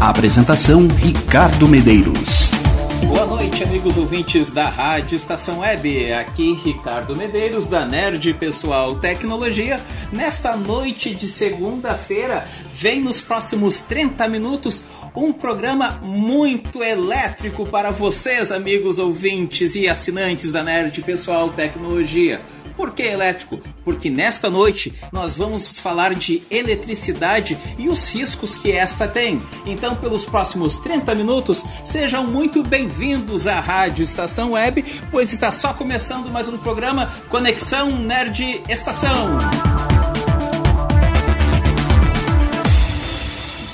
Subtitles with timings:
[0.00, 2.52] Apresentação Ricardo Medeiros.
[3.08, 6.12] Boa noite, amigos ouvintes da Rádio Estação Web.
[6.12, 9.80] Aqui Ricardo Medeiros da Nerd Pessoal Tecnologia.
[10.12, 14.84] Nesta noite de segunda-feira, vem nos próximos 30 minutos
[15.16, 22.40] um programa muito elétrico para vocês, amigos ouvintes e assinantes da Nerd Pessoal Tecnologia.
[22.78, 23.58] Por que elétrico?
[23.84, 29.42] Porque nesta noite nós vamos falar de eletricidade e os riscos que esta tem.
[29.66, 35.74] Então, pelos próximos 30 minutos, sejam muito bem-vindos à Rádio Estação Web, pois está só
[35.74, 39.26] começando mais um programa Conexão Nerd Estação.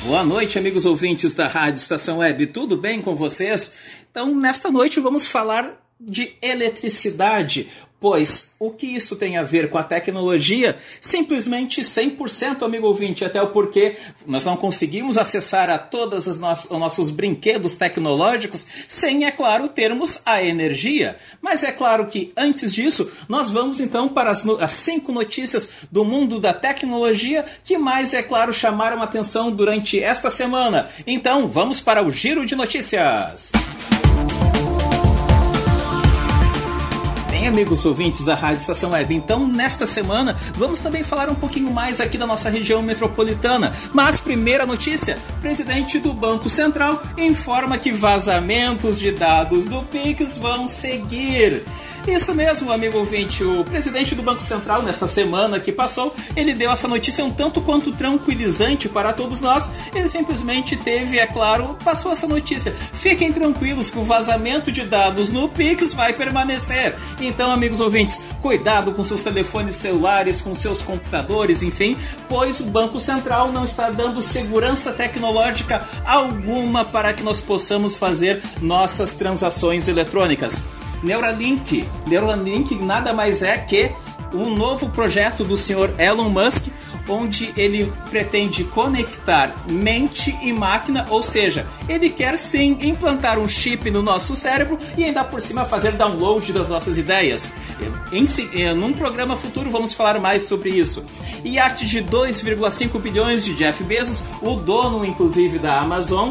[0.06, 2.46] Boa noite, amigos ouvintes da Rádio Estação Web.
[2.46, 3.74] Tudo bem com vocês?
[4.11, 7.68] Então, nesta noite vamos falar de eletricidade,
[8.00, 10.76] Pois o que isso tem a ver com a tecnologia?
[11.00, 17.10] Simplesmente 100%, amigo ouvinte, até o porquê nós não conseguimos acessar a todos os nossos
[17.10, 21.16] brinquedos tecnológicos sem, é claro, termos a energia.
[21.40, 26.04] Mas é claro que antes disso, nós vamos então para as, as cinco notícias do
[26.04, 30.88] mundo da tecnologia que mais, é claro, chamaram atenção durante esta semana.
[31.06, 33.52] Então, vamos para o giro de notícias.
[37.46, 39.14] Amigos ouvintes da Rádio Estação Web?
[39.14, 43.72] Então, nesta semana, vamos também falar um pouquinho mais aqui da nossa região metropolitana.
[43.92, 50.66] Mas, primeira notícia: presidente do Banco Central informa que vazamentos de dados do Pix vão
[50.68, 51.62] seguir.
[52.06, 53.42] Isso mesmo, amigo ouvinte.
[53.42, 57.62] O presidente do Banco Central, nesta semana que passou, ele deu essa notícia um tanto
[57.62, 59.70] quanto tranquilizante para todos nós.
[59.95, 62.74] Ele simplesmente teve, é claro, passou essa notícia.
[62.92, 66.95] Fiquem tranquilos que o vazamento de dados no Pix vai permanecer.
[67.18, 71.96] Então, amigos ouvintes, cuidado com seus telefones celulares, com seus computadores, enfim,
[72.28, 78.42] pois o Banco Central não está dando segurança tecnológica alguma para que nós possamos fazer
[78.61, 80.62] nossas transações eletrônicas.
[81.04, 81.86] Neuralink.
[82.08, 83.92] Neuralink nada mais é que
[84.32, 86.66] um novo projeto do senhor Elon Musk,
[87.08, 93.90] onde ele pretende conectar mente e máquina, ou seja, ele quer sim implantar um chip
[93.90, 97.52] no nosso cérebro e ainda por cima fazer download das nossas ideias.
[98.10, 101.04] Em, em num programa futuro vamos falar mais sobre isso.
[101.44, 106.30] Iate de 2,5 bilhões de Jeff Bezos, o dono inclusive da Amazon,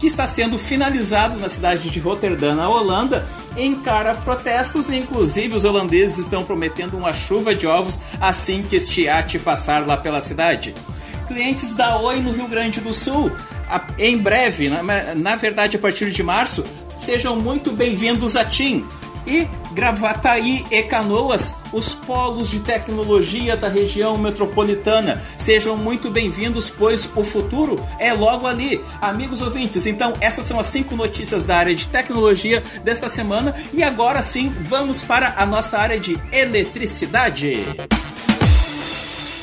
[0.00, 5.64] que está sendo finalizado na cidade de Roterdã, na Holanda, encara protestos e inclusive os
[5.66, 10.74] holandeses estão prometendo uma chuva de ovos assim que este iate passar lá pela cidade.
[11.28, 13.30] Clientes da Oi no Rio Grande do Sul,
[13.98, 14.82] em breve, na,
[15.14, 16.64] na verdade a partir de março,
[16.98, 18.86] sejam muito bem-vindos a TIM
[19.30, 25.22] e Gravataí e Canoas, os polos de tecnologia da região metropolitana.
[25.38, 28.80] Sejam muito bem-vindos, pois o futuro é logo ali.
[29.00, 33.84] Amigos ouvintes, então essas são as cinco notícias da área de tecnologia desta semana e
[33.84, 37.64] agora sim vamos para a nossa área de eletricidade.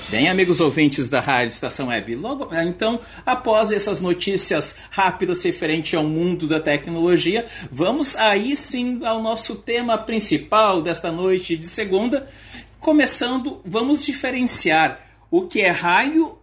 [0.09, 5.97] Bem, amigos ouvintes da Rádio Estação Web, logo eh, então, após essas notícias rápidas referente
[5.97, 12.25] ao mundo da tecnologia, vamos aí sim ao nosso tema principal desta noite de segunda.
[12.79, 14.97] Começando, vamos diferenciar
[15.29, 16.39] o que é raio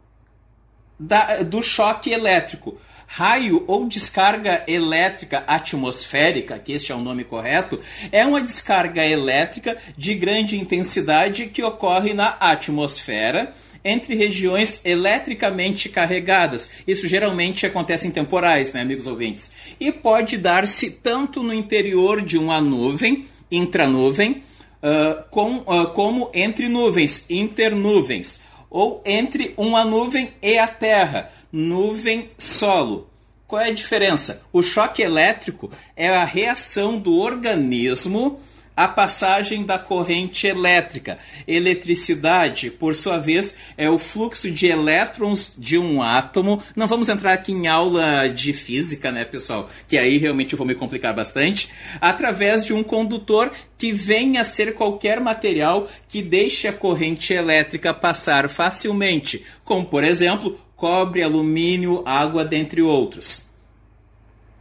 [1.01, 2.77] da, do choque elétrico.
[3.07, 7.79] Raio ou descarga elétrica atmosférica, que este é o nome correto,
[8.11, 13.55] é uma descarga elétrica de grande intensidade que ocorre na atmosfera
[13.85, 16.71] entre regiões eletricamente carregadas.
[16.87, 19.53] Isso geralmente acontece em temporais, né, amigos ouvintes?
[19.79, 24.43] E pode dar-se tanto no interior de uma nuvem, intranuvem,
[24.83, 28.41] uh, com, uh, como entre nuvens, internuvens
[28.75, 33.09] ou entre uma nuvem e a Terra, nuvem solo.
[33.47, 34.43] Qual é a diferença?
[34.53, 38.41] O choque elétrico é a reação do organismo
[38.77, 41.19] à passagem da corrente elétrica.
[41.47, 46.63] Eletricidade, por sua vez, é o fluxo de elétrons de um átomo.
[46.75, 49.69] Não vamos entrar aqui em aula de física, né, pessoal?
[49.87, 51.69] Que aí realmente eu vou me complicar bastante.
[52.01, 57.95] Através de um condutor que venha a ser qualquer material que deixe a corrente elétrica
[57.95, 63.47] passar facilmente, como por exemplo cobre, alumínio, água, dentre outros.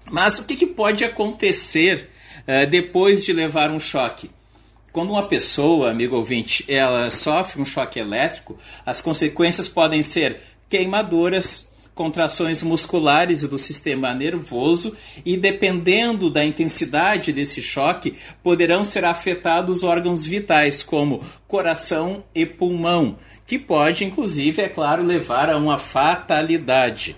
[0.09, 2.12] Mas o que, que pode acontecer
[2.47, 4.29] uh, depois de levar um choque?
[4.91, 8.55] Quando uma pessoa, amigo ouvinte, ela sofre um choque elétrico,
[8.85, 14.95] as consequências podem ser queimaduras, contrações musculares do sistema nervoso
[15.25, 23.17] e, dependendo da intensidade desse choque, poderão ser afetados órgãos vitais como coração e pulmão,
[23.45, 27.15] que pode, inclusive, é claro, levar a uma fatalidade.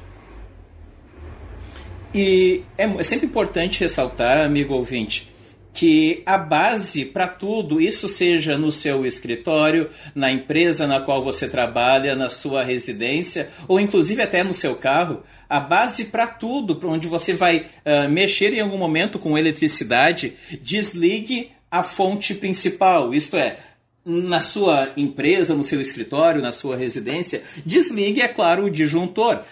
[2.18, 5.30] E é sempre importante ressaltar, amigo ouvinte,
[5.74, 11.50] que a base para tudo, isso seja no seu escritório, na empresa na qual você
[11.50, 16.88] trabalha, na sua residência, ou inclusive até no seu carro, a base para tudo, para
[16.88, 23.36] onde você vai uh, mexer em algum momento com eletricidade, desligue a fonte principal, isto
[23.36, 23.58] é,
[24.06, 29.44] na sua empresa, no seu escritório, na sua residência, desligue, é claro, o disjuntor.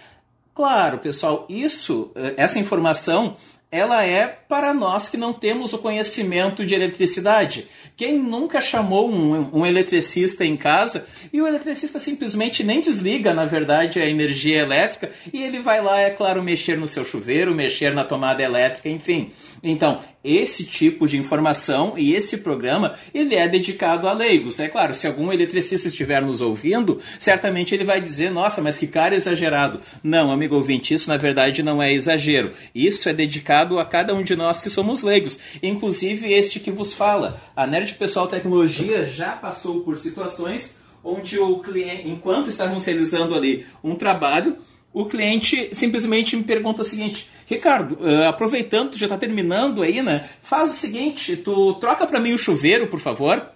[0.54, 3.36] Claro, pessoal, isso, essa informação
[3.74, 7.68] ela é para nós que não temos o conhecimento de eletricidade.
[7.98, 13.46] Quem nunca chamou um, um, eletricista em casa e o eletricista simplesmente nem desliga, na
[13.46, 17.96] verdade, a energia elétrica e ele vai lá, é claro, mexer no seu chuveiro, mexer
[17.96, 19.32] na tomada elétrica, enfim.
[19.64, 24.60] Então, esse tipo de informação e esse programa ele é dedicado a leigos.
[24.60, 28.88] É claro, se algum eletricista estiver nos ouvindo, certamente ele vai dizer: Nossa, mas que
[28.88, 29.80] cara exagerado.
[30.04, 32.52] Não, amigo ouvinte, isso na verdade não é exagero.
[32.76, 36.94] Isso é dedicado a cada um de nós que somos leigos, inclusive este que vos
[36.94, 37.42] fala.
[37.56, 43.66] A Nerd Pessoal Tecnologia já passou por situações onde o cliente, enquanto estávamos realizando ali
[43.84, 44.58] um trabalho,
[44.94, 50.02] o cliente simplesmente me pergunta o seguinte: Ricardo, uh, aproveitando, tu já está terminando aí,
[50.02, 50.30] né?
[50.42, 53.54] Faz o seguinte, tu troca para mim o chuveiro, por favor.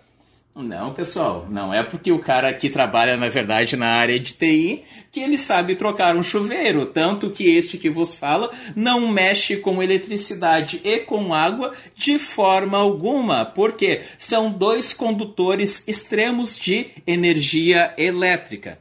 [0.64, 4.82] Não, pessoal, não é porque o cara que trabalha, na verdade, na área de TI
[5.12, 6.88] que ele sabe trocar um chuveiro.
[6.88, 12.76] Tanto que este que vos fala não mexe com eletricidade e com água de forma
[12.76, 18.80] alguma, porque são dois condutores extremos de energia elétrica.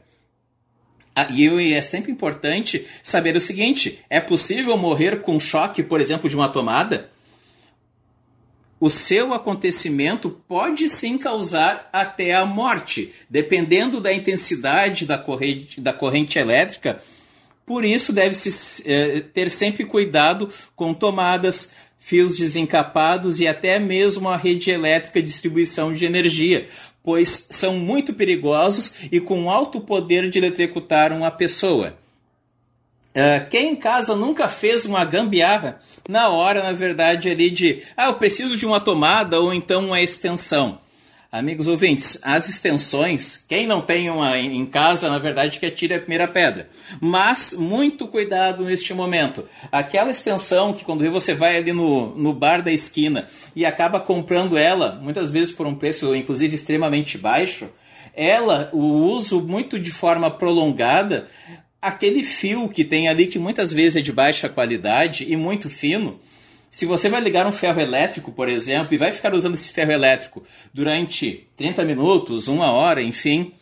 [1.19, 6.29] Ah, e é sempre importante saber o seguinte: é possível morrer com choque, por exemplo,
[6.29, 7.09] de uma tomada?
[8.79, 15.91] O seu acontecimento pode sim causar até a morte, dependendo da intensidade da corrente, da
[15.91, 17.01] corrente elétrica.
[17.65, 24.37] Por isso, deve-se eh, ter sempre cuidado com tomadas, fios desencapados e até mesmo a
[24.37, 26.67] rede elétrica de distribuição de energia,
[27.07, 31.97] pois são muito perigosos e com alto poder de eletrocutar uma pessoa.
[33.15, 38.07] Uh, quem em casa nunca fez uma gambiarra na hora, na verdade, ali de ah,
[38.07, 40.79] eu preciso de uma tomada ou então uma extensão?
[41.29, 45.99] Amigos ouvintes, as extensões, quem não tem uma em casa, na verdade, que atire a
[45.99, 46.69] primeira pedra.
[47.01, 49.43] Mas muito cuidado neste momento.
[49.69, 54.57] Aquela extensão que quando você vai ali no, no bar da esquina e acaba comprando
[54.57, 57.67] ela, muitas vezes por um preço inclusive extremamente baixo,
[58.15, 61.27] ela, o uso muito de forma prolongada,
[61.81, 66.19] aquele fio que tem ali que muitas vezes é de baixa qualidade e muito fino,
[66.69, 69.91] se você vai ligar um ferro elétrico, por exemplo, e vai ficar usando esse ferro
[69.91, 70.43] elétrico
[70.73, 73.53] durante 30 minutos, uma hora, enfim,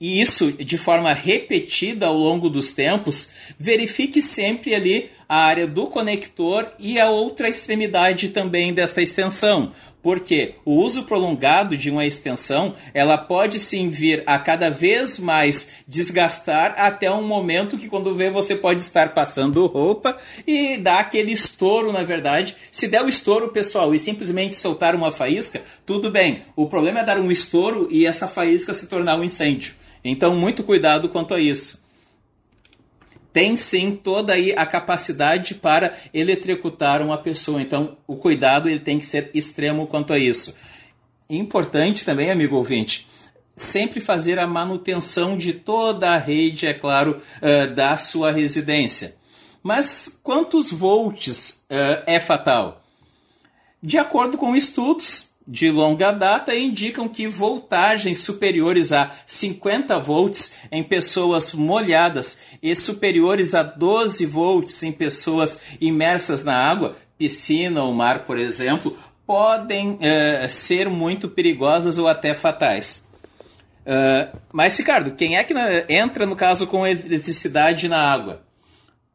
[0.00, 3.28] e isso de forma repetida ao longo dos tempos,
[3.58, 9.70] verifique sempre ali a área do conector e a outra extremidade também desta extensão,
[10.02, 15.84] porque o uso prolongado de uma extensão, ela pode sim vir a cada vez mais
[15.86, 21.30] desgastar até um momento que quando vê você pode estar passando roupa e dar aquele
[21.30, 22.56] estouro, na verdade.
[22.72, 26.42] Se der o estouro, pessoal, e simplesmente soltar uma faísca, tudo bem.
[26.56, 29.74] O problema é dar um estouro e essa faísca se tornar um incêndio.
[30.04, 31.78] Então, muito cuidado quanto a isso.
[33.32, 37.62] Tem sim toda aí a capacidade para eletrocutar uma pessoa.
[37.62, 40.54] Então, o cuidado ele tem que ser extremo quanto a isso.
[41.28, 43.06] Importante também, amigo ouvinte,
[43.54, 49.14] sempre fazer a manutenção de toda a rede, é claro, uh, da sua residência.
[49.62, 52.82] Mas quantos volts uh, é fatal?
[53.82, 60.84] De acordo com estudos, de longa data indicam que voltagens superiores a 50 volts em
[60.84, 68.24] pessoas molhadas e superiores a 12 volts em pessoas imersas na água, piscina ou mar,
[68.26, 73.04] por exemplo, podem uh, ser muito perigosas ou até fatais.
[73.80, 75.52] Uh, mas, Ricardo, quem é que
[75.88, 78.40] entra no caso com eletricidade na água?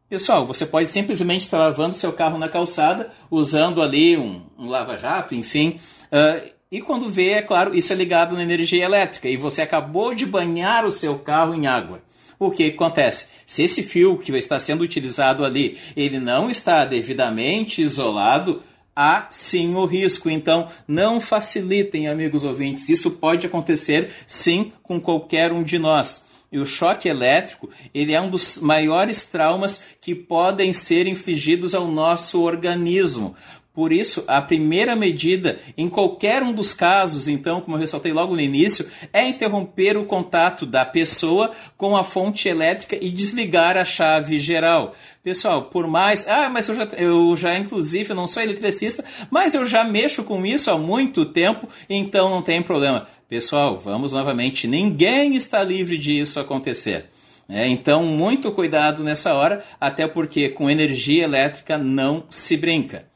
[0.09, 5.33] Pessoal, você pode simplesmente estar lavando seu carro na calçada, usando ali um, um lava-jato,
[5.33, 5.79] enfim,
[6.11, 10.13] Uh, e quando vê, é claro, isso é ligado na energia elétrica e você acabou
[10.13, 12.01] de banhar o seu carro em água.
[12.37, 13.27] o que acontece?
[13.45, 18.61] Se esse fio que está sendo utilizado ali, ele não está devidamente isolado,
[18.95, 20.29] há sim o risco.
[20.29, 22.89] Então, não facilitem, amigos ouvintes.
[22.89, 26.23] Isso pode acontecer sim com qualquer um de nós.
[26.51, 31.87] E o choque elétrico, ele é um dos maiores traumas que podem ser infligidos ao
[31.87, 33.35] nosso organismo.
[33.75, 38.33] Por isso, a primeira medida, em qualquer um dos casos, então, como eu ressaltei logo
[38.33, 43.83] no início, é interromper o contato da pessoa com a fonte elétrica e desligar a
[43.83, 44.95] chave geral.
[45.21, 46.25] Pessoal, por mais.
[46.25, 50.23] Ah, mas eu já, eu já inclusive, eu não sou eletricista, mas eu já mexo
[50.23, 53.05] com isso há muito tempo, então não tem problema.
[53.27, 54.69] Pessoal, vamos novamente.
[54.69, 57.07] Ninguém está livre disso acontecer.
[57.49, 63.13] É, então, muito cuidado nessa hora, até porque com energia elétrica não se brinca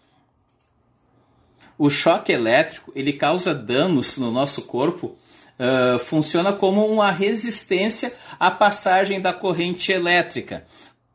[1.79, 5.15] o choque elétrico ele causa danos no nosso corpo,
[5.57, 10.65] uh, funciona como uma resistência à passagem da corrente elétrica.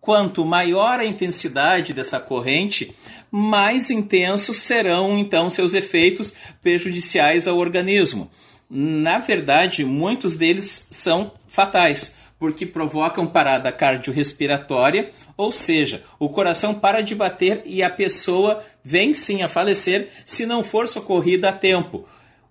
[0.00, 2.94] Quanto maior a intensidade dessa corrente,
[3.30, 8.30] mais intensos serão então seus efeitos prejudiciais ao organismo.
[8.70, 17.00] Na verdade, muitos deles são fatais porque provocam parada cardiorrespiratória, ou seja, o coração para
[17.00, 22.06] de bater e a pessoa vem sim a falecer se não for socorrida a tempo.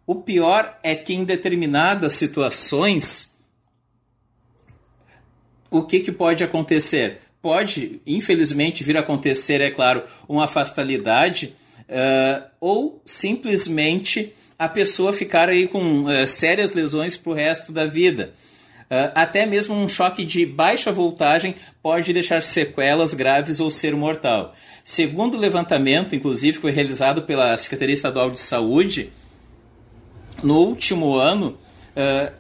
[0.06, 3.36] O pior é que em determinadas situações,
[5.72, 7.20] o que, que pode acontecer?
[7.42, 11.56] Pode, infelizmente, vir a acontecer, é claro, uma fatalidade
[11.90, 17.86] uh, ou simplesmente a pessoa ficar aí com uh, sérias lesões para o resto da
[17.86, 18.34] vida.
[18.84, 24.54] Uh, até mesmo um choque de baixa voltagem pode deixar sequelas graves ou ser mortal.
[24.84, 29.12] Segundo o levantamento, inclusive, que foi realizado pela Secretaria Estadual de Saúde,
[30.44, 31.58] no último ano,
[31.96, 32.34] uh,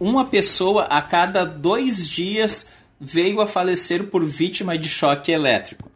[0.00, 5.90] uma pessoa a cada dois dias veio a falecer por vítima de choque elétrico.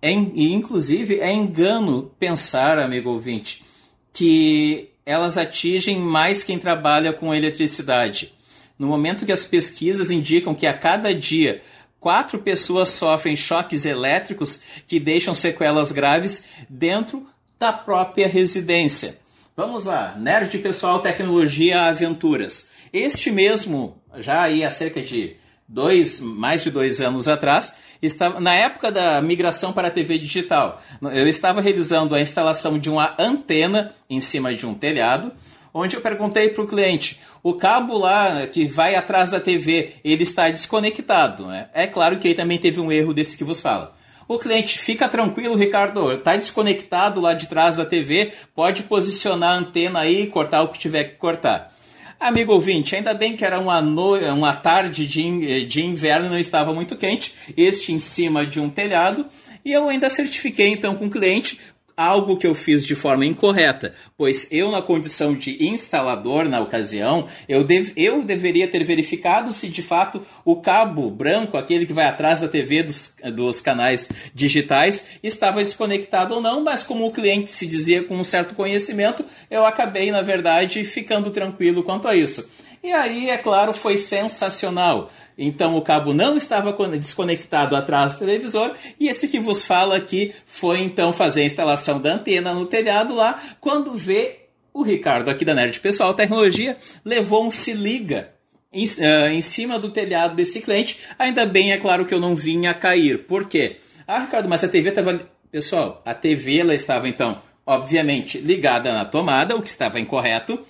[0.00, 3.64] É, inclusive, é engano pensar, amigo ouvinte,
[4.12, 8.32] que elas atingem mais quem trabalha com eletricidade
[8.78, 11.62] no momento que as pesquisas indicam que a cada dia
[11.98, 17.26] quatro pessoas sofrem choques elétricos que deixam sequelas graves dentro
[17.58, 19.18] da própria residência.
[19.56, 22.68] Vamos lá, Nerd Pessoal Tecnologia Aventuras.
[22.92, 28.54] Este mesmo, já aí há cerca de dois, mais de dois anos atrás, estava na
[28.54, 30.80] época da migração para a TV digital.
[31.02, 35.32] Eu estava realizando a instalação de uma antena em cima de um telhado
[35.78, 40.24] onde eu perguntei para o cliente, o cabo lá que vai atrás da TV, ele
[40.24, 41.46] está desconectado.
[41.46, 41.68] Né?
[41.72, 43.94] É claro que aí também teve um erro desse que vos fala.
[44.26, 49.58] O cliente, fica tranquilo, Ricardo, está desconectado lá de trás da TV, pode posicionar a
[49.58, 51.72] antena aí e cortar o que tiver que cortar.
[52.18, 54.16] Amigo ouvinte, ainda bem que era uma, no...
[54.34, 59.24] uma tarde de, de inverno, não estava muito quente, este em cima de um telhado,
[59.64, 61.60] e eu ainda certifiquei então com o cliente
[61.96, 67.26] algo que eu fiz de forma incorreta, pois eu, na condição de instalador na ocasião,
[67.48, 72.06] eu, dev, eu deveria ter verificado se de fato o cabo branco, aquele que vai
[72.06, 77.50] atrás da TV dos, dos canais digitais, estava desconectado ou não, mas como o cliente
[77.50, 82.46] se dizia com um certo conhecimento, eu acabei, na verdade, ficando tranquilo quanto a isso.
[82.82, 85.10] E aí, é claro, foi sensacional.
[85.38, 90.34] Então o cabo não estava desconectado atrás do televisor e esse que vos fala aqui
[90.46, 95.44] foi então fazer a instalação da antena no telhado lá, quando vê o Ricardo aqui
[95.44, 98.30] da Nerd Pessoal Tecnologia levou um se liga
[98.72, 100.98] em, uh, em cima do telhado desse cliente.
[101.18, 103.24] Ainda bem, é claro que eu não vinha cair.
[103.24, 103.76] Por quê?
[104.06, 105.18] Ah, Ricardo, mas a TV estava.
[105.50, 110.60] Pessoal, a TV ela estava então, obviamente, ligada na tomada, o que estava incorreto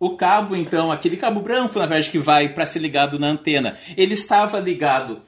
[0.00, 3.76] o cabo, então, aquele cabo branco, na verdade, que vai para ser ligado na antena,
[3.96, 5.20] ele estava ligado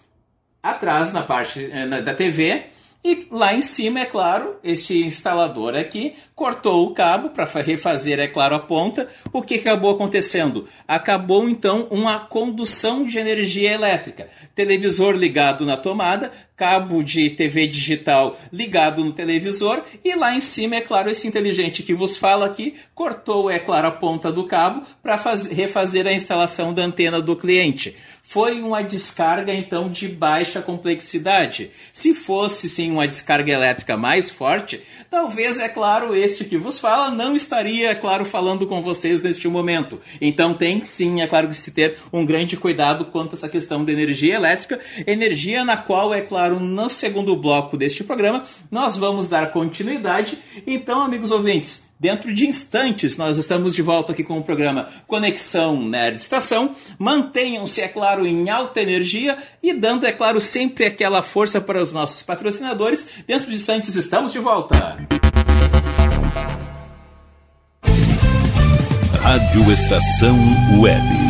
[0.63, 2.65] atrás, na parte eh, da TV,
[3.03, 8.29] e lá em cima, é claro, este instalador aqui cortou o cabo para refazer, é
[8.29, 9.09] claro, a ponta.
[9.33, 10.67] O que acabou acontecendo?
[10.87, 14.29] Acabou então uma condução de energia elétrica.
[14.55, 20.77] Televisor ligado na tomada, cabo de TV digital ligado no televisor e lá em cima,
[20.77, 24.83] é claro, esse inteligente que vos fala aqui cortou, é claro, a ponta do cabo
[25.03, 25.19] para
[25.51, 27.97] refazer a instalação da antena do cliente.
[28.33, 31.73] Foi uma descarga então de baixa complexidade.
[31.93, 37.11] Se fosse sim uma descarga elétrica mais forte, talvez, é claro, este que vos fala
[37.11, 40.01] não estaria, é claro, falando com vocês neste momento.
[40.21, 43.85] Então tem sim, é claro, que se ter um grande cuidado quanto a essa questão
[43.85, 49.27] de energia elétrica, energia na qual, é claro, no segundo bloco deste programa, nós vamos
[49.27, 50.39] dar continuidade.
[50.65, 55.87] Então, amigos ouvintes, Dentro de instantes, nós estamos de volta aqui com o programa Conexão
[55.87, 56.75] Nerd Estação.
[56.99, 61.93] Mantenham-se, é claro, em alta energia e dando, é claro, sempre aquela força para os
[61.93, 63.07] nossos patrocinadores.
[63.27, 64.97] Dentro de instantes, estamos de volta.
[69.21, 70.39] Rádio Estação
[70.81, 71.30] Web.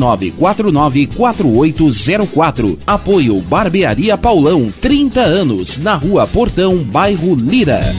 [0.01, 2.79] 99494804.
[2.85, 7.95] Apoio Barbearia Paulão, 30 anos, na Rua Portão, bairro Lira.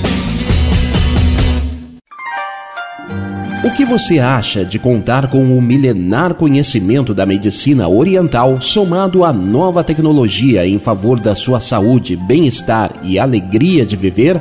[3.64, 9.32] O que você acha de contar com o milenar conhecimento da medicina oriental somado à
[9.32, 14.40] nova tecnologia em favor da sua saúde, bem-estar e alegria de viver?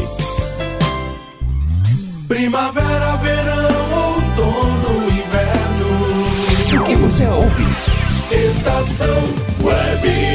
[2.28, 6.80] Primavera, verão, outono, inverno.
[6.80, 7.64] O que você ouve?
[8.30, 9.18] Estação
[9.64, 10.29] Web.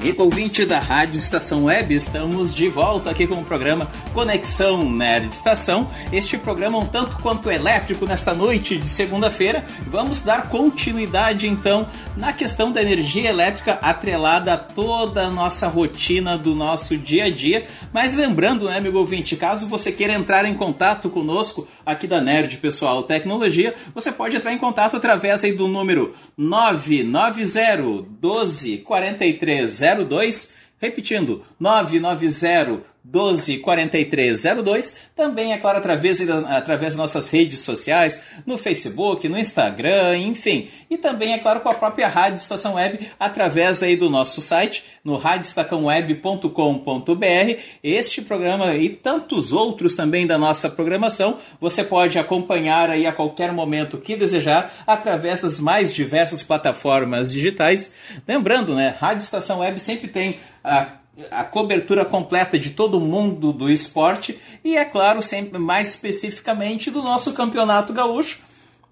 [0.00, 5.28] Amigo ouvinte da Rádio Estação Web, estamos de volta aqui com o programa Conexão Nerd
[5.28, 5.90] Estação.
[6.10, 9.62] Este programa um tanto quanto elétrico nesta noite de segunda-feira.
[9.86, 11.86] Vamos dar continuidade então
[12.16, 17.30] na questão da energia elétrica atrelada a toda a nossa rotina do nosso dia a
[17.30, 17.66] dia.
[17.92, 22.56] Mas lembrando, né, amigo ouvinte, caso você queira entrar em contato conosco aqui da Nerd
[22.56, 30.52] Pessoal Tecnologia, você pode entrar em contato através aí do número 990 12 43 02,
[30.80, 34.96] repetindo, 990 124302.
[35.14, 40.68] Também, é claro, através, através das nossas redes sociais, no Facebook, no Instagram, enfim.
[40.88, 44.84] E também, é claro, com a própria Rádio Estação Web, através aí do nosso site,
[45.04, 47.60] no radioestaçãoweb.com.br.
[47.82, 53.52] Este programa e tantos outros também da nossa programação, você pode acompanhar aí a qualquer
[53.52, 57.92] momento que desejar, através das mais diversas plataformas digitais.
[58.26, 60.99] Lembrando, né, Rádio Estação Web sempre tem a
[61.30, 67.02] a cobertura completa de todo mundo do esporte e, é claro, sempre mais especificamente do
[67.02, 68.40] nosso campeonato gaúcho,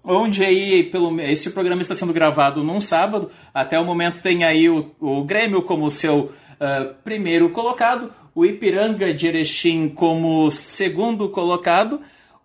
[0.03, 3.31] onde aí pelo esse programa está sendo gravado num sábado.
[3.53, 9.13] Até o momento tem aí o, o Grêmio como seu uh, primeiro colocado, o Ipiranga
[9.13, 11.99] de Erechim como segundo colocado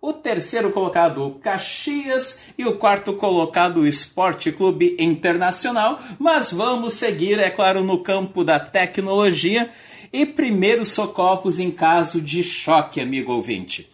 [0.05, 5.99] o terceiro colocado, Caxias, e o quarto colocado, Esporte Clube Internacional.
[6.19, 9.67] Mas vamos seguir, é claro, no campo da tecnologia
[10.13, 13.89] e primeiros socorros em caso de choque, amigo ouvinte.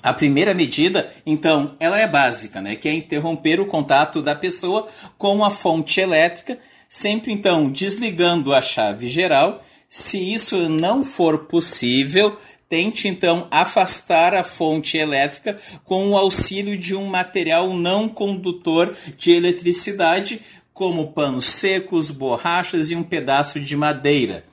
[0.00, 2.76] A primeira medida, então, ela é básica, né?
[2.76, 4.86] Que é interromper o contato da pessoa
[5.18, 9.64] com a fonte elétrica, sempre então desligando a chave geral.
[9.88, 12.36] Se isso não for possível,
[12.68, 19.32] Tente então afastar a fonte elétrica com o auxílio de um material não condutor de
[19.32, 20.42] eletricidade,
[20.74, 24.44] como panos secos, borrachas e um pedaço de madeira.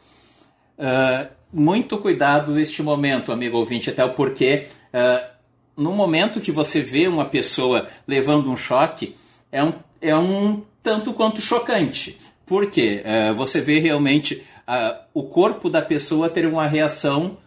[0.79, 4.65] Uh, muito cuidado neste momento, amigo ouvinte, até o porquê.
[4.93, 5.35] Uh,
[5.77, 9.13] no momento que você vê uma pessoa levando um choque,
[9.51, 12.17] é um, é um tanto quanto chocante.
[12.45, 13.03] Por quê?
[13.03, 14.41] Uh, você vê realmente
[15.13, 17.37] o corpo da pessoa ter uma reação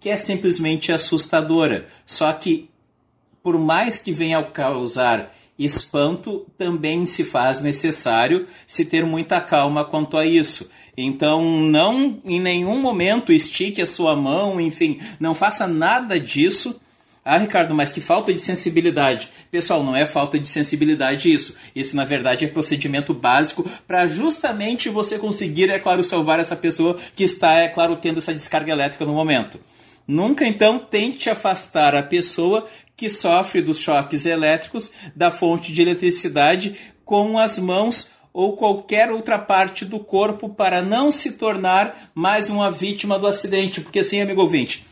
[0.00, 1.86] que é simplesmente assustadora.
[2.06, 2.68] Só que,
[3.42, 9.84] por mais que venha a causar espanto, também se faz necessário se ter muita calma
[9.84, 10.68] quanto a isso.
[10.96, 16.80] Então, não em nenhum momento estique a sua mão, enfim, não faça nada disso.
[17.22, 19.28] Ah, Ricardo, mas que falta de sensibilidade.
[19.50, 21.54] Pessoal, não é falta de sensibilidade isso.
[21.76, 26.96] Isso, na verdade, é procedimento básico para justamente você conseguir, é claro, salvar essa pessoa
[27.14, 29.60] que está, é claro, tendo essa descarga elétrica no momento.
[30.10, 36.74] Nunca então tente afastar a pessoa que sofre dos choques elétricos da fonte de eletricidade
[37.04, 42.72] com as mãos ou qualquer outra parte do corpo para não se tornar mais uma
[42.72, 43.82] vítima do acidente.
[43.82, 44.84] Porque assim, amigo ouvinte,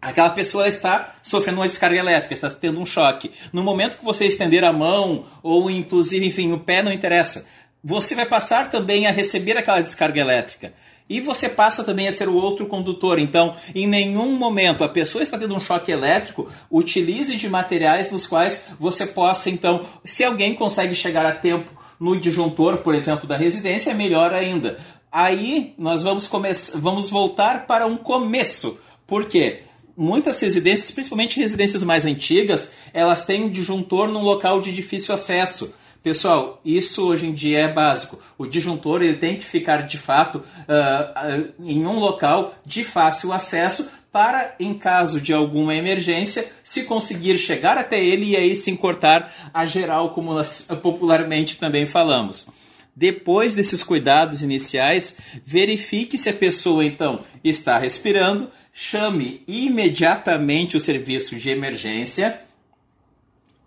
[0.00, 3.32] aquela pessoa está sofrendo uma descarga elétrica, está tendo um choque.
[3.52, 7.48] No momento que você estender a mão ou inclusive, enfim, o pé não interessa,
[7.82, 10.72] você vai passar também a receber aquela descarga elétrica.
[11.08, 13.18] E você passa também a ser o outro condutor.
[13.18, 18.26] Então, em nenhum momento a pessoa está tendo um choque elétrico, utilize de materiais nos
[18.26, 23.36] quais você possa, então, se alguém consegue chegar a tempo no disjuntor, por exemplo, da
[23.36, 24.78] residência, é melhor ainda.
[25.10, 26.28] Aí nós vamos,
[26.74, 28.76] vamos voltar para um começo.
[29.06, 29.60] Por quê?
[29.96, 35.72] Muitas residências, principalmente residências mais antigas, elas têm um disjuntor num local de difícil acesso.
[36.06, 38.16] Pessoal, isso hoje em dia é básico.
[38.38, 43.88] O disjuntor ele tem que ficar de fato uh, em um local de fácil acesso
[44.12, 49.50] para, em caso de alguma emergência, se conseguir chegar até ele e aí sim cortar
[49.52, 52.46] a geral, como nós popularmente também falamos.
[52.94, 61.34] Depois desses cuidados iniciais, verifique se a pessoa então está respirando, chame imediatamente o serviço
[61.34, 62.45] de emergência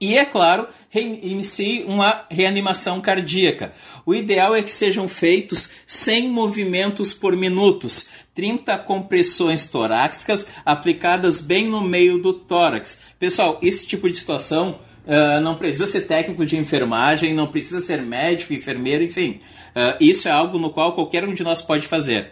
[0.01, 3.73] e, é claro, inicie uma reanimação cardíaca.
[4.05, 11.67] O ideal é que sejam feitos 100 movimentos por minutos, 30 compressões torácicas aplicadas bem
[11.67, 12.99] no meio do tórax.
[13.19, 18.01] Pessoal, esse tipo de situação uh, não precisa ser técnico de enfermagem, não precisa ser
[18.01, 19.41] médico, enfermeiro, enfim.
[19.75, 22.31] Uh, isso é algo no qual qualquer um de nós pode fazer.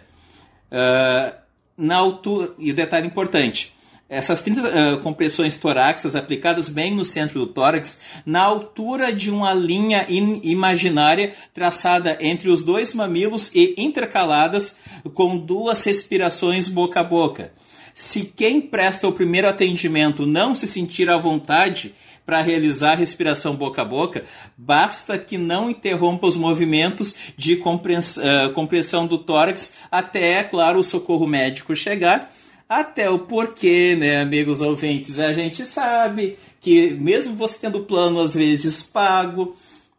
[0.72, 1.36] Uh,
[1.76, 3.74] na altura, e o detalhe importante,
[4.08, 9.52] essas 30 uh, compressões torácicas aplicadas bem no centro do tórax, na altura de uma
[9.52, 14.78] linha imaginária traçada entre os dois mamilos e intercaladas
[15.12, 17.52] com duas respirações boca a boca.
[17.94, 21.94] Se quem presta o primeiro atendimento não se sentir à vontade
[22.24, 24.24] para realizar a respiração boca a boca,
[24.56, 30.84] basta que não interrompa os movimentos de uh, compressão do tórax até, é claro, o
[30.84, 32.32] socorro médico chegar
[32.68, 35.18] até o porquê, né, amigos ouvintes?
[35.18, 39.56] A gente sabe que mesmo você tendo plano às vezes pago,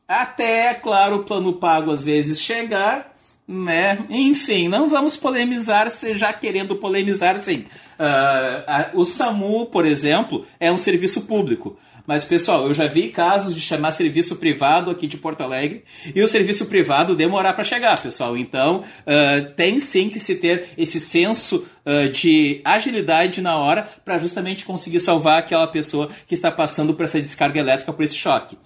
[0.07, 3.13] até, é claro, o plano pago às vezes chegar,
[3.47, 4.05] né?
[4.09, 7.65] Enfim, não vamos polemizar, se já querendo polemizar, sim.
[7.99, 11.77] Uh, o SAMU, por exemplo, é um serviço público.
[12.09, 15.83] Mas, pessoal, eu já vi casos de chamar serviço privado aqui de Porto Alegre
[16.15, 18.35] e o serviço privado demorar para chegar, pessoal.
[18.35, 24.17] Então, uh, tem sim que se ter esse senso uh, de agilidade na hora para
[24.17, 28.57] justamente conseguir salvar aquela pessoa que está passando por essa descarga elétrica, por esse choque.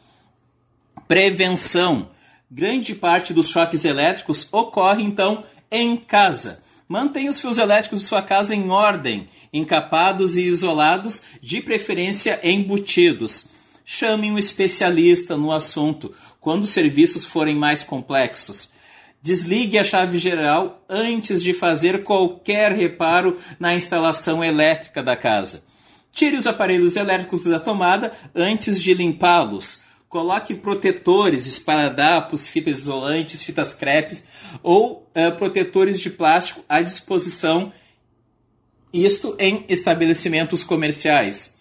[1.06, 2.12] Prevenção.
[2.50, 6.60] Grande parte dos choques elétricos ocorre, então, em casa.
[6.88, 13.46] Mantenha os fios elétricos de sua casa em ordem encapados e isolados, de preferência embutidos.
[13.86, 16.12] Chame um especialista no assunto
[16.42, 18.72] quando os serviços forem mais complexos.
[19.22, 25.64] Desligue a chave geral antes de fazer qualquer reparo na instalação elétrica da casa.
[26.12, 29.82] Tire os aparelhos elétricos da tomada antes de limpá-los.
[30.10, 34.24] Coloque protetores, esparadapos, fitas isolantes, fitas crepes
[34.62, 37.72] ou uh, protetores de plástico à disposição,
[38.94, 41.56] isto em estabelecimentos comerciais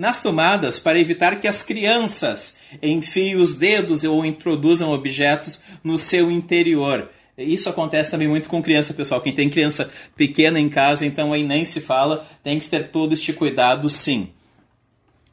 [0.00, 6.30] nas tomadas para evitar que as crianças enfiem os dedos ou introduzam objetos no seu
[6.30, 7.10] interior.
[7.36, 9.20] Isso acontece também muito com criança, pessoal.
[9.20, 13.12] Quem tem criança pequena em casa, então aí nem se fala, tem que ter todo
[13.12, 14.30] este cuidado sim.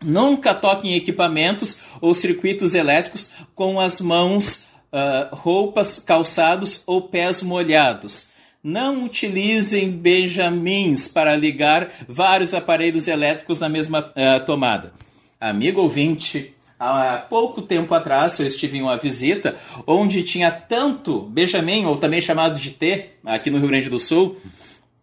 [0.04, 7.42] Nunca toque em equipamentos ou circuitos elétricos com as mãos, uh, roupas, calçados ou pés
[7.42, 8.28] molhados.
[8.64, 14.94] Não utilizem benjamins para ligar vários aparelhos elétricos na mesma uh, tomada.
[15.40, 21.86] Amigo ouvinte, há pouco tempo atrás eu estive em uma visita onde tinha tanto benjamin,
[21.86, 24.38] ou também chamado de T, aqui no Rio Grande do Sul,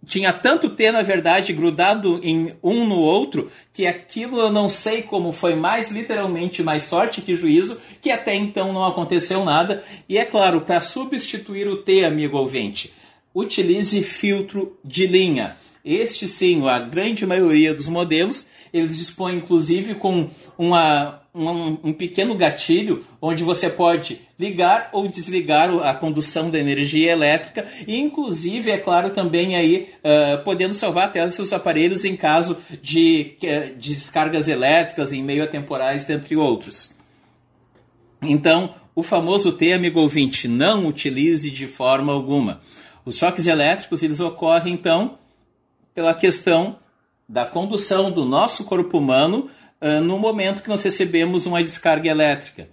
[0.04, 5.02] tinha tanto T, na verdade, grudado em um no outro, que aquilo eu não sei
[5.02, 9.82] como foi mais literalmente mais sorte que juízo, que até então não aconteceu nada.
[10.08, 12.92] E é claro, para substituir o T, amigo ouvinte,
[13.34, 15.56] utilize filtro de linha.
[15.84, 22.34] Este sim, a grande maioria dos modelos, eles dispõem inclusive com uma, um, um, pequeno
[22.34, 28.78] gatilho onde você pode ligar ou desligar a condução da energia elétrica e inclusive, é
[28.78, 33.34] claro, também aí uh, podendo salvar até seus aparelhos em caso de,
[33.78, 36.94] de descargas elétricas em meio a temporais, dentre outros.
[38.22, 42.62] Então, o famoso T, amigo ouvinte, não utilize de forma alguma.
[43.04, 45.18] Os choques elétricos eles ocorrem então
[45.94, 46.78] pela questão
[47.28, 49.48] da condução do nosso corpo humano
[49.80, 52.68] uh, no momento que nós recebemos uma descarga elétrica.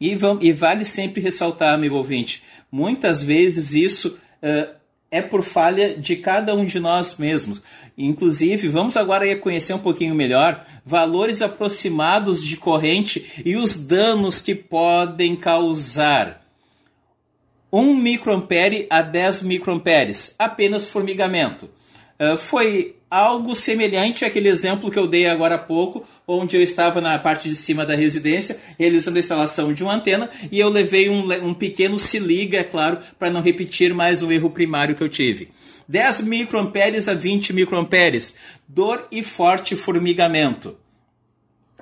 [0.00, 4.74] E, e, vale sempre ressaltar, amigo ouvinte, muitas vezes isso uh,
[5.10, 7.60] é por falha de cada um de nós mesmos.
[7.98, 14.54] Inclusive, vamos agora conhecer um pouquinho melhor valores aproximados de corrente e os danos que
[14.54, 16.39] podem causar.
[17.72, 21.70] 1 microampere a 10 microamperes, apenas formigamento.
[22.18, 27.00] Uh, foi algo semelhante àquele exemplo que eu dei agora há pouco, onde eu estava
[27.00, 31.08] na parte de cima da residência realizando a instalação de uma antena e eu levei
[31.08, 35.02] um, um pequeno se liga, é claro, para não repetir mais o erro primário que
[35.02, 35.48] eu tive.
[35.88, 38.34] 10 microamperes a 20 microamperes,
[38.68, 40.76] dor e forte formigamento.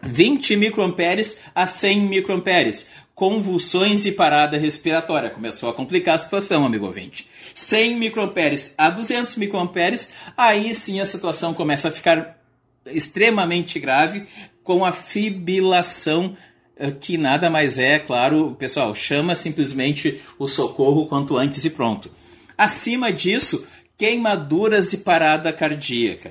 [0.02, 2.86] 20 microamperes a 100 microamperes,
[3.18, 5.28] convulsões e parada respiratória.
[5.28, 7.28] Começou a complicar a situação, amigo ouvinte.
[7.52, 12.38] 100 microamperes a 200 microamperes, aí sim a situação começa a ficar
[12.86, 14.24] extremamente grave
[14.62, 16.36] com a fibrilação
[16.76, 22.08] eh, que nada mais é, claro, pessoal, chama simplesmente o socorro quanto antes e pronto.
[22.56, 23.66] Acima disso,
[23.98, 26.30] queimaduras e parada cardíaca.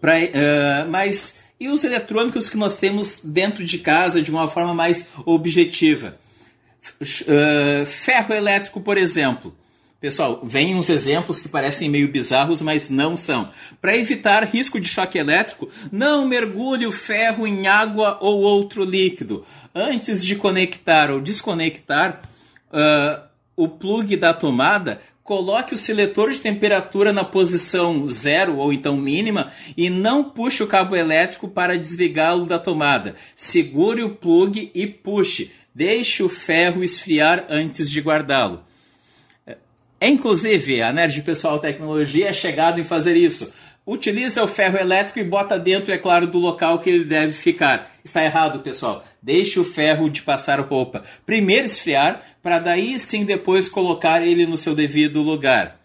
[0.00, 4.74] Pra, uh, mas e os eletrônicos que nós temos dentro de casa de uma forma
[4.74, 6.16] mais objetiva.
[7.00, 9.56] Uh, ferro elétrico, por exemplo.
[10.04, 13.48] Pessoal, vem uns exemplos que parecem meio bizarros, mas não são.
[13.80, 19.46] Para evitar risco de choque elétrico, não mergulhe o ferro em água ou outro líquido.
[19.74, 22.20] Antes de conectar ou desconectar
[22.68, 23.24] uh,
[23.56, 29.50] o plug da tomada, coloque o seletor de temperatura na posição zero ou então mínima
[29.74, 33.16] e não puxe o cabo elétrico para desligá-lo da tomada.
[33.34, 35.50] Segure o plug e puxe.
[35.74, 38.62] Deixe o ferro esfriar antes de guardá-lo.
[39.46, 39.56] É,
[40.02, 43.50] inclusive, a Nerd Pessoal Tecnologia é chegado em fazer isso.
[43.86, 47.90] Utiliza o ferro elétrico e bota dentro, é claro, do local que ele deve ficar.
[48.02, 49.04] Está errado, pessoal.
[49.20, 54.56] Deixe o ferro de passar roupa primeiro esfriar, para daí sim depois colocar ele no
[54.56, 55.78] seu devido lugar.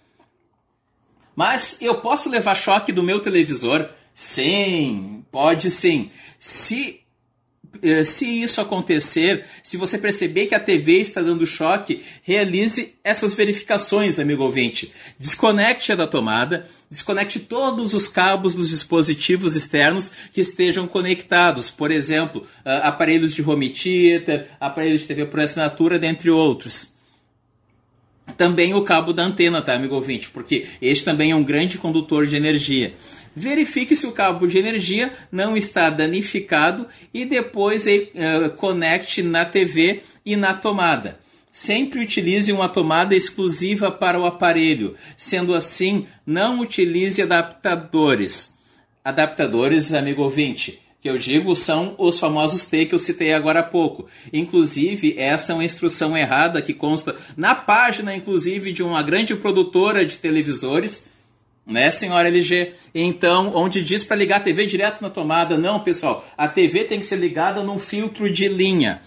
[1.36, 3.90] Mas eu posso levar choque do meu televisor?
[4.14, 6.10] Sim, pode sim.
[6.38, 7.02] Se
[8.06, 14.20] se isso acontecer, se você perceber que a TV está dando choque, realize essas verificações,
[14.20, 14.92] amigo ouvinte.
[15.18, 22.46] Desconecte-a da tomada, desconecte todos os cabos dos dispositivos externos que estejam conectados, por exemplo,
[22.66, 26.98] ah, aparelhos de home theater, aparelhos de TV por assinatura, dentre outros
[28.38, 30.30] também o cabo da antena, tá, amigo ouvinte?
[30.30, 32.94] Porque este também é um grande condutor de energia
[33.40, 40.02] verifique se o cabo de energia não está danificado e depois uh, conecte na TV
[40.26, 41.18] e na tomada.
[41.52, 48.54] Sempre utilize uma tomada exclusiva para o aparelho, sendo assim, não utilize adaptadores.
[49.04, 53.64] Adaptadores, amigo ouvinte, que eu digo são os famosos T que eu citei agora há
[53.64, 54.06] pouco.
[54.32, 60.06] Inclusive, esta é uma instrução errada que consta na página, inclusive, de uma grande produtora
[60.06, 61.08] de televisores,
[61.66, 62.74] né, senhora LG?
[62.94, 65.58] Então, onde diz para ligar a TV direto na tomada.
[65.58, 69.02] Não, pessoal, a TV tem que ser ligada num filtro de linha.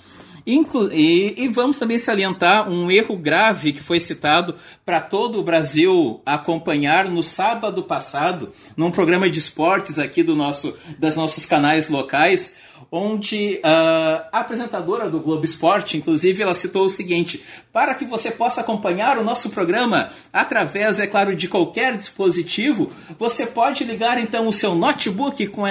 [0.47, 5.43] Inclu e, e, vamos também salientar um erro grave que foi citado para todo o
[5.43, 11.89] Brasil acompanhar no sábado passado, num programa de esportes aqui do nosso, das nossos canais
[11.89, 12.57] locais,
[12.91, 18.31] onde uh, a apresentadora do Globo Esporte, inclusive, ela citou o seguinte: para que você
[18.31, 24.47] possa acompanhar o nosso programa através, é claro, de qualquer dispositivo, você pode ligar então
[24.49, 25.67] o seu notebook com uh,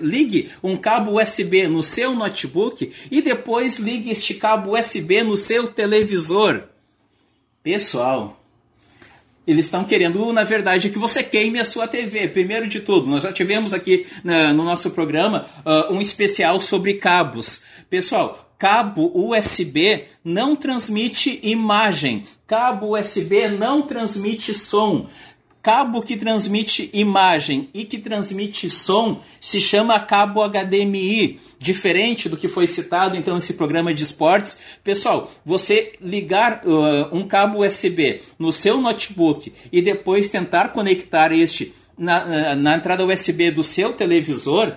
[0.00, 5.66] ligue um cabo USB no seu notebook e depois ligue este cabo USB no seu
[5.66, 6.62] televisor.
[7.62, 8.40] Pessoal,
[9.46, 12.28] eles estão querendo, na verdade, que você queime a sua TV.
[12.28, 16.94] Primeiro de tudo, nós já tivemos aqui na, no nosso programa uh, um especial sobre
[16.94, 17.62] cabos.
[17.90, 25.08] Pessoal, cabo USB não transmite imagem, cabo USB não transmite som.
[25.62, 32.48] Cabo que transmite imagem e que transmite som se chama cabo HDMI, diferente do que
[32.48, 34.58] foi citado então nesse programa de esportes.
[34.82, 41.72] Pessoal, você ligar uh, um cabo USB no seu notebook e depois tentar conectar este
[41.96, 44.72] na, uh, na entrada USB do seu televisor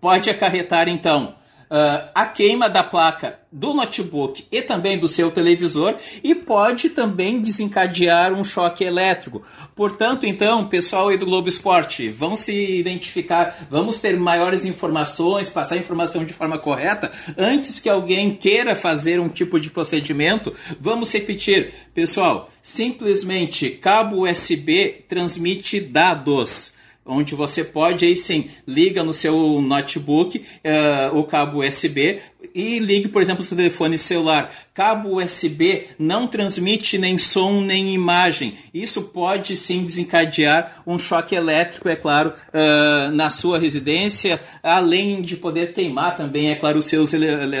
[0.00, 1.36] pode acarretar então
[1.70, 7.40] uh, a queima da placa do notebook e também do seu televisor e pode também
[7.40, 9.42] desencadear um choque elétrico.
[9.76, 15.76] Portanto, então, pessoal aí do Globo Esporte, vão se identificar, vamos ter maiores informações, passar
[15.76, 20.52] a informação de forma correta antes que alguém queira fazer um tipo de procedimento.
[20.80, 26.74] Vamos repetir, pessoal, simplesmente cabo USB transmite dados
[27.06, 32.20] onde você pode aí sim liga no seu notebook uh, o cabo USB
[32.54, 34.52] e ligue, por exemplo, o seu telefone celular.
[34.72, 38.54] Cabo USB não transmite nem som nem imagem.
[38.72, 45.36] Isso pode sim desencadear um choque elétrico, é claro, uh, na sua residência, além de
[45.36, 47.12] poder queimar também, é claro, os seus,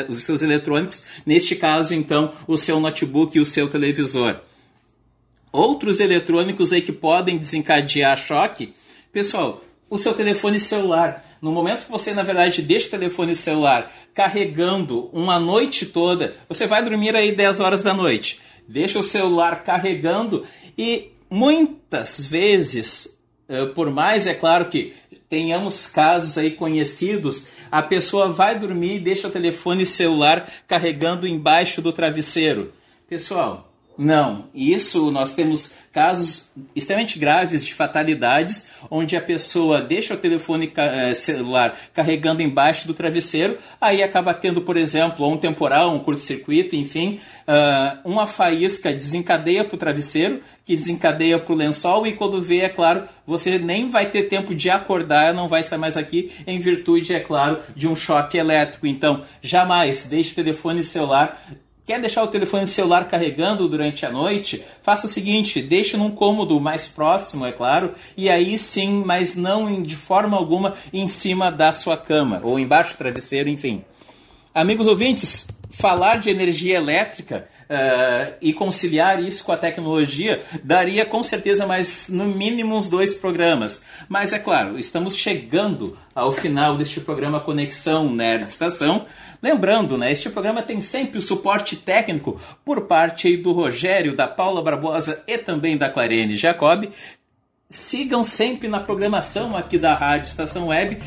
[0.08, 1.02] os seus eletrônicos.
[1.26, 4.36] Neste caso, então, o seu notebook e o seu televisor.
[5.52, 8.74] Outros eletrônicos aí que podem desencadear choque
[9.14, 13.88] Pessoal, o seu telefone celular, no momento que você, na verdade, deixa o telefone celular
[14.12, 19.62] carregando uma noite toda, você vai dormir aí 10 horas da noite, deixa o celular
[19.62, 20.44] carregando
[20.76, 23.16] e muitas vezes,
[23.48, 24.92] eh, por mais é claro que
[25.28, 31.80] tenhamos casos aí conhecidos, a pessoa vai dormir e deixa o telefone celular carregando embaixo
[31.80, 32.72] do travesseiro.
[33.08, 40.16] Pessoal, não, isso nós temos casos extremamente graves de fatalidades, onde a pessoa deixa o
[40.16, 46.00] telefone eh, celular carregando embaixo do travesseiro, aí acaba tendo, por exemplo, um temporal, um
[46.00, 52.12] curto-circuito, enfim, ah, uma faísca desencadeia para o travesseiro, que desencadeia para o lençol, e
[52.12, 55.96] quando vê, é claro, você nem vai ter tempo de acordar, não vai estar mais
[55.96, 58.86] aqui, em virtude, é claro, de um choque elétrico.
[58.86, 61.40] Então, jamais deixe o telefone celular
[61.86, 64.64] Quer deixar o telefone celular carregando durante a noite?
[64.82, 69.82] Faça o seguinte, deixe num cômodo mais próximo, é claro, e aí sim, mas não
[69.82, 73.84] de forma alguma em cima da sua cama ou embaixo do travesseiro, enfim.
[74.54, 81.22] Amigos ouvintes, falar de energia elétrica uh, e conciliar isso com a tecnologia daria com
[81.22, 83.82] certeza mais no mínimo uns dois programas.
[84.08, 89.06] Mas é claro, estamos chegando ao final deste programa Conexão Nerd Estação.
[89.42, 94.62] Lembrando, né, este programa tem sempre o suporte técnico por parte do Rogério, da Paula
[94.62, 96.88] Barbosa e também da Clarene Jacob.
[97.68, 100.98] Sigam sempre na programação aqui da Rádio Estação Web,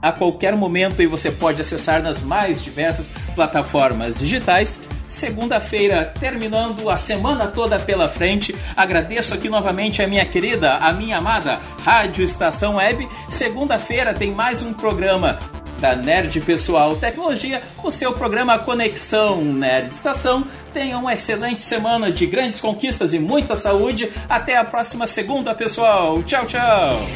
[0.00, 4.80] a qualquer momento e você pode acessar nas mais diversas plataformas digitais.
[5.06, 8.54] Segunda-feira, terminando a semana toda pela frente.
[8.76, 13.08] Agradeço aqui novamente a minha querida, a minha amada Rádio Estação Web.
[13.28, 15.38] Segunda-feira tem mais um programa
[15.78, 20.46] da Nerd Pessoal Tecnologia, o seu programa Conexão Nerd Estação.
[20.72, 24.10] Tenha uma excelente semana de grandes conquistas e muita saúde.
[24.28, 26.22] Até a próxima segunda, pessoal.
[26.22, 27.06] Tchau, tchau.